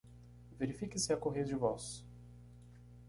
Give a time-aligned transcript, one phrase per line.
[0.59, 2.03] Verifique se há correios de voz.